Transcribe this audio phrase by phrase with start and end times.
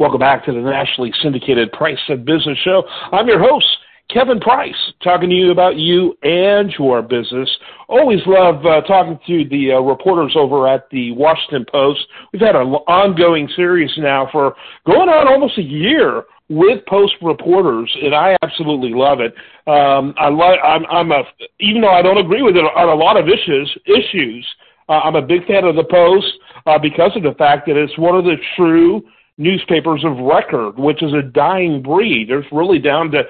[0.00, 2.84] Welcome back to the nationally syndicated Price of Business Show.
[3.12, 3.66] I'm your host,
[4.08, 7.50] Kevin Price, talking to you about you and your business.
[7.86, 12.00] Always love uh, talking to the uh, reporters over at the Washington Post.
[12.32, 14.54] We've had an ongoing series now for
[14.86, 19.34] going on almost a year with Post reporters, and I absolutely love it.
[19.68, 20.60] Um, I like.
[20.64, 21.24] I'm, I'm a
[21.60, 23.70] even though I don't agree with it on a lot of issues.
[23.84, 24.48] Issues.
[24.88, 26.26] Uh, I'm a big fan of the Post
[26.64, 29.02] uh, because of the fact that it's one of the true
[29.40, 32.28] newspapers of record, which is a dying breed.
[32.28, 33.22] There's really down to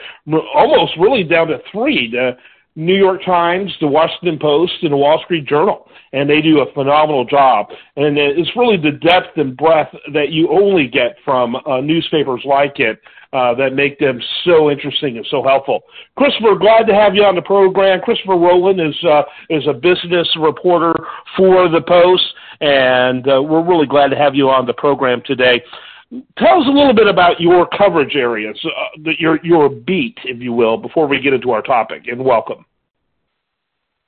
[0.55, 2.37] almost really down to three: the
[2.77, 6.73] New York Times, the Washington Post, and the Wall Street Journal, and they do a
[6.73, 7.69] phenomenal job.
[7.97, 12.81] And it's really the depth and breadth that you only get from uh, newspapers like
[12.81, 13.01] it.
[13.33, 15.83] Uh, that make them so interesting and so helpful.
[16.17, 18.01] Christopher, glad to have you on the program.
[18.01, 20.93] Christopher Rowland is uh, is a business reporter
[21.37, 22.25] for the Post,
[22.61, 25.63] and uh, we're really glad to have you on the program today.
[26.11, 30.53] Tell us a little bit about your coverage areas, uh, your your beat, if you
[30.53, 32.09] will, before we get into our topic.
[32.09, 32.65] And welcome.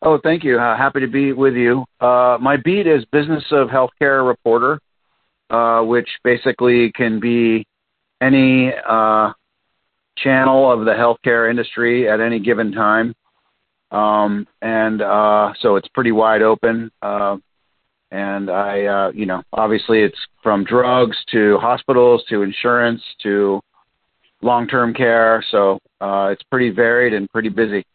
[0.05, 0.59] Oh, thank you.
[0.59, 1.85] Uh, happy to be with you.
[2.01, 4.81] Uh, my beat is business of healthcare reporter,
[5.51, 7.65] uh, which basically can be
[8.21, 9.33] any uh,
[10.17, 13.15] channel of the healthcare industry at any given time.
[13.93, 16.91] Um, and uh, so it's pretty wide open.
[18.13, 23.59] And I, uh, you know, obviously it's from drugs to hospitals to insurance to
[24.43, 25.43] long-term care.
[25.51, 27.87] So uh, it's pretty varied and pretty busy.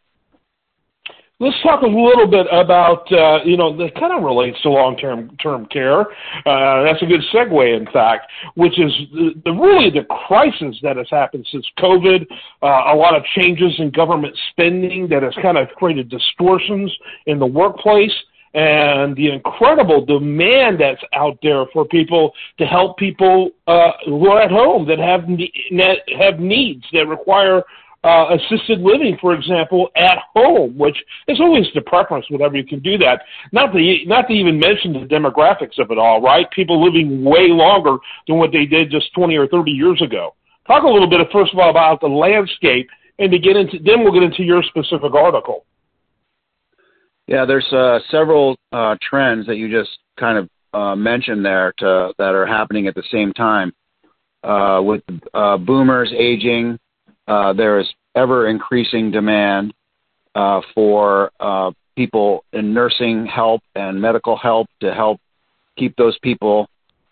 [1.40, 5.38] Let's talk a little bit about, uh, you know, that kind of relates to long-term
[5.38, 6.02] term care.
[6.48, 10.98] Uh, that's a good segue, in fact, which is the, the really the crisis that
[10.98, 12.26] has happened since COVID.
[12.64, 16.92] Uh, a lot of changes in government spending that has kind of created distortions
[17.28, 18.14] in the workplace
[18.54, 24.42] and the incredible demand that's out there for people to help people uh, who are
[24.42, 25.52] at home that have ne-
[26.18, 27.64] have needs that require
[28.04, 32.80] uh, assisted living, for example, at home, which is always the preference whenever you can
[32.80, 33.22] do that.
[33.52, 36.50] Not to not to even mention the demographics of it all, right?
[36.52, 37.98] People living way longer
[38.28, 40.36] than what they did just 20 or 30 years ago.
[40.68, 44.04] Talk a little bit, first of all, about the landscape, and to get into then
[44.04, 45.66] we'll get into your specific article.
[47.28, 52.14] Yeah, there's uh, several uh, trends that you just kind of uh, mentioned there to,
[52.18, 53.74] that are happening at the same time.
[54.44, 55.02] Uh, with
[55.34, 56.80] uh, boomers aging,
[57.28, 59.74] uh, there is ever increasing demand
[60.36, 65.20] uh, for uh, people in nursing help and medical help to help
[65.78, 66.70] keep those people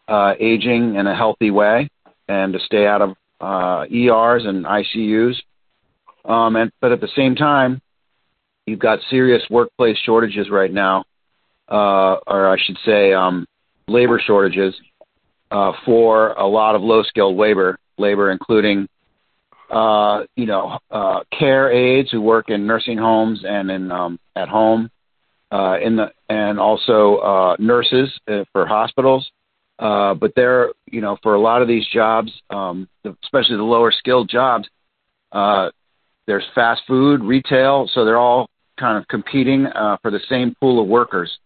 [0.08, 1.90] uh, aging in a healthy way
[2.28, 3.10] and to stay out of
[3.42, 5.36] uh, ERs and ICUs.
[6.24, 7.82] Um, and, but at the same time,
[8.66, 11.06] you've got serious workplace shortages right now,
[11.70, 13.46] uh, or I should say, um,
[13.88, 14.74] labor shortages
[15.52, 18.88] uh, for a lot of low-skilled labor, labor including,
[19.70, 24.50] uh, you know, uh, care aides who work in nursing homes and in um, at
[24.50, 24.90] home,
[25.52, 29.30] uh, in the and also uh, nurses uh, for hospitals.
[29.78, 32.88] Uh, but they're, you know, for a lot of these jobs, um,
[33.24, 34.68] especially the lower skilled jobs,
[35.34, 35.70] uh,
[36.28, 38.50] there's fast food, retail, so they're all
[38.80, 41.38] kind of competing uh, for the same pool of workers.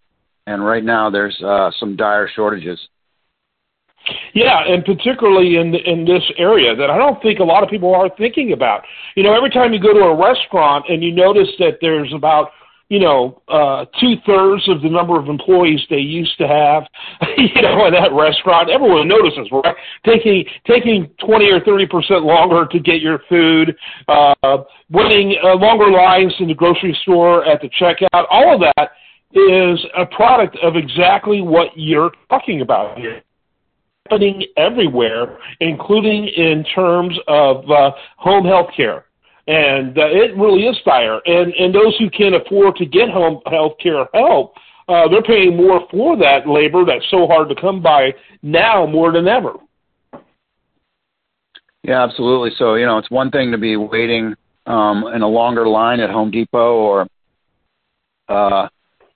[0.48, 2.80] And right now, there's uh, some dire shortages.
[4.34, 7.94] Yeah, and particularly in in this area that I don't think a lot of people
[7.94, 8.84] are thinking about.
[9.16, 12.52] You know, every time you go to a restaurant and you notice that there's about
[12.90, 16.84] you know, uh, two thirds of the number of employees they used to have,
[17.38, 18.70] you know, in that restaurant.
[18.70, 19.76] Everyone notices, right?
[20.06, 23.76] Taking taking twenty or thirty percent longer to get your food,
[24.08, 24.58] uh,
[24.90, 28.26] waiting uh, longer lines in the grocery store at the checkout.
[28.32, 28.92] All of that
[29.34, 33.22] is a product of exactly what you're talking about here
[34.10, 39.06] happening everywhere, including in terms of uh, home health care
[39.50, 41.20] and uh, it really is dire.
[41.26, 44.54] And and those who can't afford to get home health care help,
[44.88, 49.12] uh, they're paying more for that labor that's so hard to come by now more
[49.12, 49.54] than ever.
[51.84, 52.52] Yeah, absolutely.
[52.60, 54.36] So you know, it's one thing to be waiting
[54.68, 57.08] um, in a longer line at Home Depot, or
[58.28, 58.68] uh,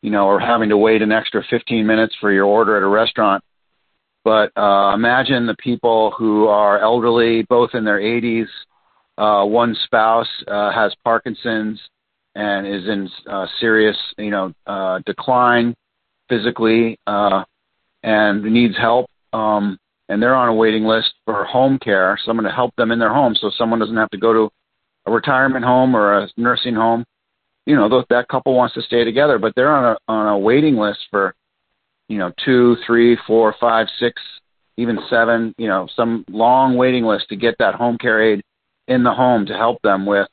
[0.01, 2.88] you know, or having to wait an extra 15 minutes for your order at a
[2.88, 3.44] restaurant.
[4.24, 8.47] But uh, imagine the people who are elderly, both in their 80s
[9.18, 11.80] uh, one spouse uh, has Parkinson's
[12.36, 15.75] and is in uh, serious, you know, uh, decline
[16.30, 17.44] physically uh,
[18.01, 19.10] and needs help.
[19.33, 19.77] Um,
[20.10, 23.13] and they're on a waiting list for home care, someone to help them in their
[23.13, 24.51] home, so someone doesn't have to go to
[25.06, 27.06] a retirement home or a nursing home.
[27.65, 30.38] You know, th- that couple wants to stay together, but they're on a on a
[30.38, 31.33] waiting list for,
[32.10, 34.21] you know, two, three, four, five, six
[34.75, 35.56] even seven.
[35.57, 38.44] You know, some long waiting list to get that home care aide
[38.88, 40.27] in the home to help them with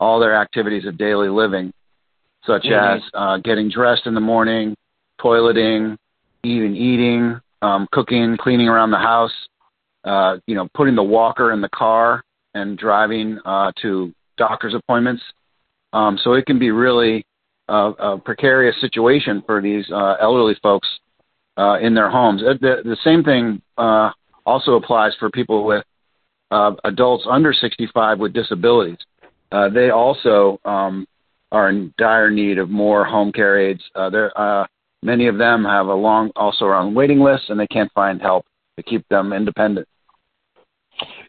[0.00, 1.72] all their activities of daily living,
[2.44, 2.96] such mm-hmm.
[2.96, 4.74] as uh, getting dressed in the morning,
[5.20, 5.96] toileting,
[6.42, 9.32] even eating, um, cooking, cleaning around the house,
[10.04, 12.22] uh, you know, putting the walker in the car
[12.54, 15.22] and driving uh, to doctor's appointments.
[15.92, 17.24] Um, so it can be really
[17.68, 20.88] a, a precarious situation for these uh, elderly folks
[21.56, 22.42] uh, in their homes.
[22.42, 24.10] Uh, the, the same thing uh,
[24.44, 25.84] also applies for people with
[26.52, 28.98] uh, adults under 65 with disabilities.
[29.50, 31.06] Uh, they also um,
[31.50, 33.82] are in dire need of more home care aides.
[33.94, 34.66] Uh, uh,
[35.02, 38.20] many of them have a long, also are on waiting lists, and they can't find
[38.20, 38.44] help
[38.76, 39.88] to keep them independent.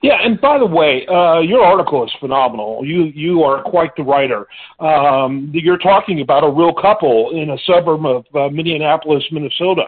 [0.01, 2.81] Yeah, and by the way, uh, your article is phenomenal.
[2.83, 4.45] You you are quite the writer.
[4.79, 9.85] Um, you're talking about a real couple in a suburb of uh, Minneapolis, Minnesota,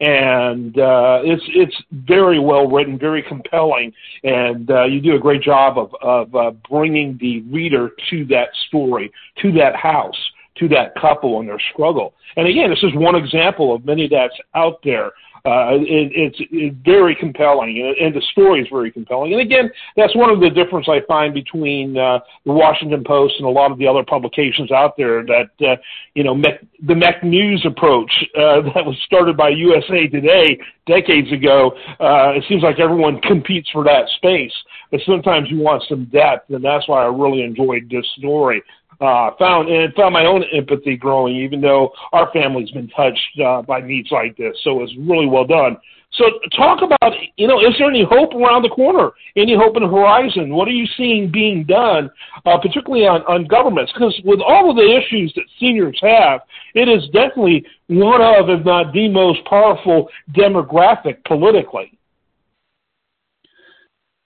[0.00, 3.92] and uh, it's it's very well written, very compelling,
[4.22, 8.48] and uh, you do a great job of of uh, bringing the reader to that
[8.68, 9.12] story,
[9.42, 10.16] to that house,
[10.56, 12.14] to that couple and their struggle.
[12.36, 15.12] And again, this is one example of many that's out there.
[15.44, 19.32] Uh, it, it's, it's very compelling, and, and the story is very compelling.
[19.32, 23.46] And again, that's one of the difference I find between uh, the Washington Post and
[23.46, 25.24] a lot of the other publications out there.
[25.24, 25.76] That uh,
[26.14, 31.72] you know, Mech, the McNews approach uh, that was started by USA Today decades ago.
[32.00, 34.52] Uh, it seems like everyone competes for that space,
[34.90, 38.62] but sometimes you want some depth, and that's why I really enjoyed this story
[39.00, 43.62] uh, found and found my own empathy growing, even though our family's been touched uh,
[43.62, 44.56] by needs like this.
[44.64, 45.76] So it's really well done.
[46.12, 46.24] So
[46.56, 49.10] talk about, you know, is there any hope around the corner?
[49.36, 50.54] Any hope in the horizon?
[50.54, 52.10] What are you seeing being done,
[52.46, 53.92] uh, particularly on, on governments?
[53.92, 56.40] Because with all of the issues that seniors have,
[56.74, 61.97] it is definitely one of, if not the most powerful demographic politically.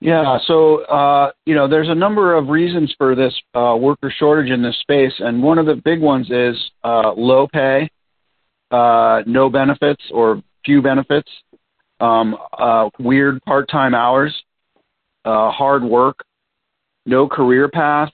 [0.02, 4.50] Yeah, so uh, you know, there's a number of reasons for this uh, worker shortage
[4.50, 7.88] in this space, and one of the big ones is uh, low pay,
[8.72, 11.30] uh, no benefits or few benefits,
[12.00, 14.34] um, uh, weird part-time hours,
[15.24, 16.24] uh, hard work,
[17.06, 18.10] no career path,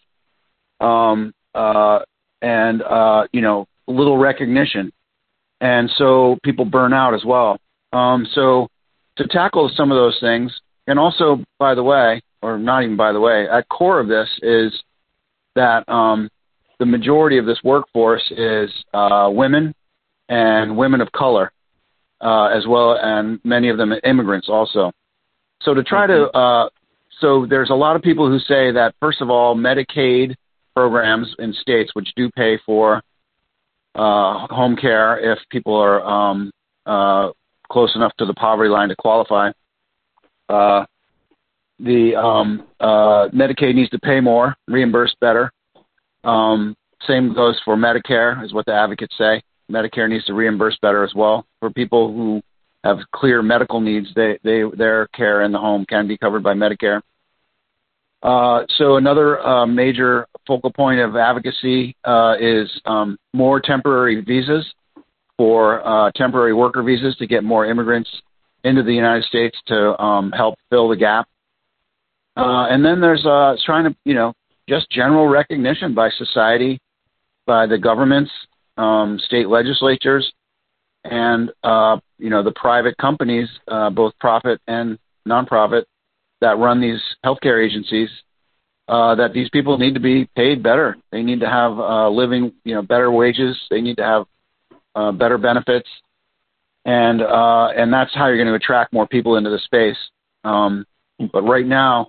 [0.81, 2.01] um, uh,
[2.43, 4.93] and uh, you know, little recognition,
[5.63, 7.59] and so people burn out as well.
[7.95, 8.69] Um, so
[9.17, 10.53] to tackle some of those things
[10.89, 14.29] and also, by the way, or not even by the way, at core of this
[14.43, 14.73] is
[15.55, 16.31] that um,
[16.79, 19.75] the majority of this workforce is uh, women
[20.31, 21.53] and women of color,
[22.23, 24.91] uh, as well, and many of them immigrants also.
[25.61, 26.33] So to try mm-hmm.
[26.33, 26.69] to, uh,
[27.21, 30.35] so there's a lot of people who say that first of all, Medicaid
[30.75, 33.03] programs in states which do pay for
[33.95, 36.51] uh, home care if people are um,
[36.87, 37.31] uh,
[37.71, 39.51] close enough to the poverty line to qualify
[40.49, 40.85] uh,
[41.81, 45.53] the um, uh, Medicaid needs to pay more, reimburse better.
[46.25, 49.43] Um, same goes for Medicare, is what the advocates say.
[49.71, 52.43] Medicare needs to reimburse better as well for people who
[52.85, 54.09] have clear medical needs.
[54.15, 57.03] They, they their care in the home can be covered by Medicare.
[58.23, 64.67] Uh, so another uh, major focal point of advocacy uh, is um, more temporary visas
[65.37, 68.11] for uh, temporary worker visas to get more immigrants
[68.69, 71.27] into the United States to um, help fill the gap.
[72.37, 74.33] Uh, and then there's uh, trying to, you know,
[74.69, 76.79] just general recognition by society,
[77.47, 78.31] by the governments,
[78.77, 80.31] um, state legislatures,
[81.05, 85.85] and uh, you know the private companies, uh, both profit and nonprofit,
[86.41, 88.11] that run these healthcare agencies.
[88.87, 90.97] Uh, that these people need to be paid better.
[91.13, 93.55] They need to have uh, living, you know, better wages.
[93.69, 94.25] They need to have
[94.95, 95.87] uh, better benefits
[96.85, 99.97] and uh, and that's how you're going to attract more people into the space.
[100.45, 100.87] Um,
[101.33, 102.09] but right now,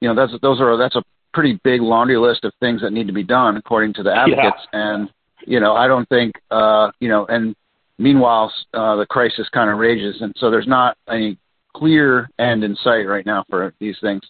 [0.00, 3.06] you know, that's those are that's a pretty big laundry list of things that need
[3.06, 4.66] to be done according to the advocates.
[4.72, 4.94] Yeah.
[4.94, 5.10] And
[5.46, 7.26] you know, I don't think uh, you know.
[7.26, 7.54] And
[7.98, 11.38] meanwhile, uh, the crisis kind of rages, and so there's not any
[11.74, 14.22] clear end in sight right now for these things.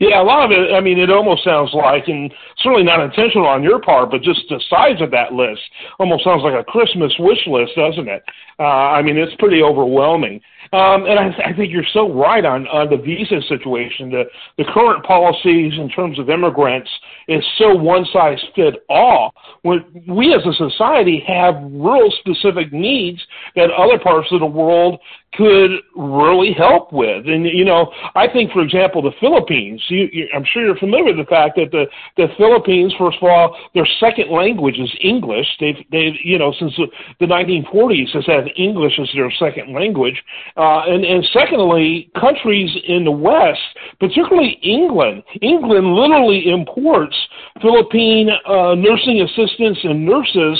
[0.00, 0.72] Yeah, a lot of it.
[0.72, 4.40] I mean, it almost sounds like, and certainly not intentional on your part, but just
[4.48, 5.60] the size of that list
[5.98, 8.22] almost sounds like a Christmas wish list, doesn't it?
[8.58, 10.40] Uh, I mean, it's pretty overwhelming.
[10.72, 14.10] Um, and I, I think you're so right on, on the visa situation.
[14.10, 14.24] The,
[14.56, 16.88] the current policies in terms of immigrants
[17.28, 19.34] is so one size fit all.
[19.62, 23.20] When we as a society have real specific needs
[23.54, 24.98] that other parts of the world
[25.34, 27.26] could really help with.
[27.26, 29.82] And you know, I think, for example, the Philippines.
[29.88, 33.28] You, you, I'm sure you're familiar with the fact that the the Philippines, first of
[33.28, 35.46] all, their second language is English.
[35.60, 36.86] They've they've you know since the,
[37.20, 40.20] the 1940s has had English as their second language.
[40.56, 43.60] Uh, and and secondly, countries in the West,
[44.00, 47.16] particularly England, England literally imports
[47.62, 50.58] Philippine uh, nursing assistants and nurses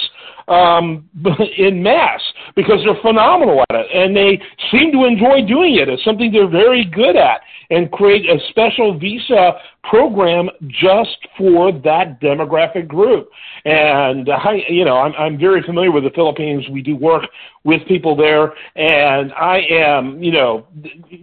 [0.51, 1.09] um,
[1.57, 2.21] in mass
[2.57, 4.41] because they're phenomenal at it and they
[4.71, 5.89] seem to enjoy doing it.
[5.89, 7.41] It's something they're very good at
[7.71, 9.53] and create a special visa
[9.85, 13.31] program just for that demographic group.
[13.65, 16.67] And I, you know, I'm, I'm very familiar with the Philippines.
[16.71, 17.25] We do work
[17.65, 20.67] with people there, and I am, you know,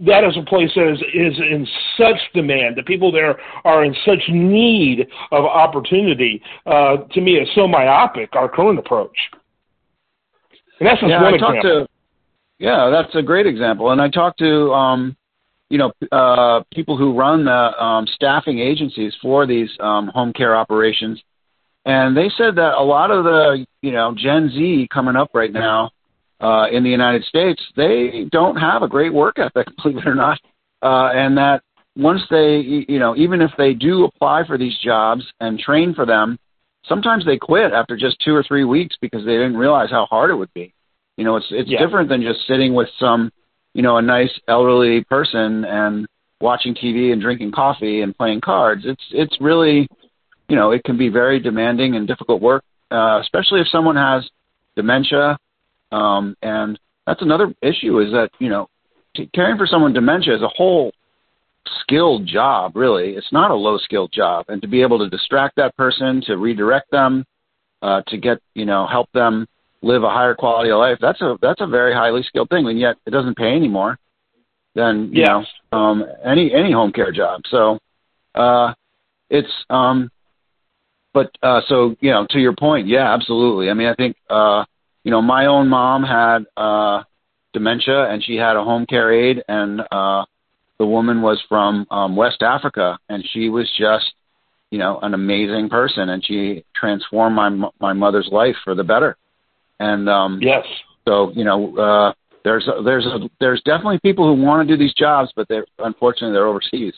[0.06, 1.66] that is a place that is is in
[1.96, 2.76] such demand.
[2.76, 6.40] The people there are in such need of opportunity.
[6.64, 8.34] Uh, to me, it's so myopic.
[8.34, 9.17] Our current approach.
[10.80, 11.62] And that's just yeah, one I example.
[11.62, 11.88] To,
[12.58, 13.90] yeah, that's a great example.
[13.90, 15.16] And I talked to um,
[15.70, 20.56] you know, uh, people who run the um, staffing agencies for these um, home care
[20.56, 21.20] operations,
[21.84, 25.52] and they said that a lot of the, you know, Gen Z coming up right
[25.52, 25.90] now
[26.40, 30.14] uh, in the United States, they don't have a great work ethic, believe it or
[30.14, 30.40] not,
[30.82, 31.62] uh, and that
[31.96, 36.06] once they, you know, even if they do apply for these jobs and train for
[36.06, 36.38] them,
[36.84, 40.30] sometimes they quit after just two or three weeks because they didn't realize how hard
[40.30, 40.74] it would be.
[41.16, 41.84] You know, it's it's yeah.
[41.84, 43.32] different than just sitting with some
[43.78, 46.08] you know, a nice elderly person and
[46.40, 48.82] watching TV and drinking coffee and playing cards.
[48.84, 49.88] It's it's really,
[50.48, 54.28] you know, it can be very demanding and difficult work, uh, especially if someone has
[54.76, 55.38] dementia.
[55.92, 58.68] Um, and that's another issue is that you know,
[59.16, 60.90] t- caring for someone with dementia is a whole
[61.80, 62.76] skilled job.
[62.76, 66.20] Really, it's not a low skilled job, and to be able to distract that person,
[66.26, 67.24] to redirect them,
[67.82, 69.46] uh, to get you know, help them
[69.82, 70.98] live a higher quality of life.
[71.00, 73.98] That's a that's a very highly skilled thing, and yet it doesn't pay any more
[74.74, 75.46] than you yes.
[75.72, 77.42] know um, any any home care job.
[77.50, 77.78] So
[78.34, 78.74] uh,
[79.30, 80.10] it's um,
[81.12, 83.70] but uh, so you know to your point, yeah, absolutely.
[83.70, 84.64] I mean, I think uh,
[85.04, 87.02] you know my own mom had uh,
[87.52, 90.24] dementia, and she had a home care aide, and uh,
[90.78, 94.12] the woman was from um, West Africa, and she was just
[94.70, 99.16] you know an amazing person, and she transformed my my mother's life for the better.
[99.80, 100.64] And um, yes,
[101.08, 102.12] so you know, uh,
[102.44, 105.66] there's a, there's a, there's definitely people who want to do these jobs, but they're
[105.78, 106.94] unfortunately they're overseas.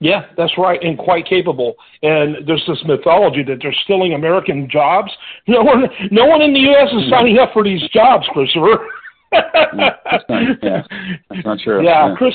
[0.00, 1.76] Yeah, that's right, and quite capable.
[2.02, 5.10] And there's this mythology that they're stealing American jobs.
[5.48, 6.88] No one, no one in the U.S.
[6.92, 8.84] is signing up for these jobs, Christopher.
[9.32, 10.82] that's not, yeah,
[11.30, 11.82] that's not true.
[11.82, 12.14] Yeah, yeah.
[12.16, 12.34] Chris,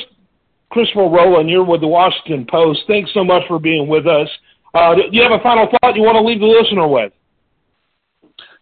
[0.71, 2.81] Christopher Rowland, you're with the Washington Post.
[2.87, 4.29] Thanks so much for being with us.
[4.73, 7.11] Uh, do you have a final thought you want to leave the listener with?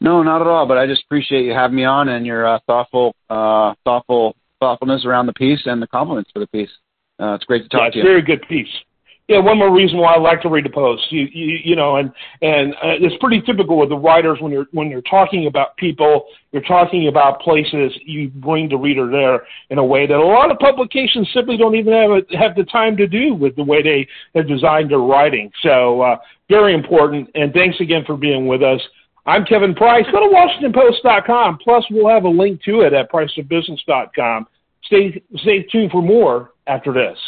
[0.02, 0.68] No, not at all.
[0.68, 5.06] But I just appreciate you having me on and your uh, thoughtful, uh, thoughtful thoughtfulness
[5.06, 6.70] around the piece and the compliments for the piece.
[7.20, 8.04] Uh, it's great to talk yeah, to you.
[8.04, 8.68] Very good piece.
[9.30, 11.04] Yeah, one more reason why I like to read the post.
[11.12, 14.66] You, you, you know, and and uh, it's pretty typical with the writers when you're
[14.72, 17.94] when you're talking about people, you're talking about places.
[18.08, 21.76] You bring the reader there in a way that a lot of publications simply don't
[21.76, 24.98] even have a, have the time to do with the way they have designed their
[24.98, 25.52] writing.
[25.62, 26.18] So uh,
[26.50, 27.30] very important.
[27.36, 28.82] And thanks again for being with us.
[29.28, 30.06] I'm Kevin Price.
[30.12, 31.60] Go to WashingtonPost.com.
[31.64, 34.48] Plus, we'll have a link to it at PriceOfBusiness.com.
[34.86, 37.20] Stay, stay tuned for more after this.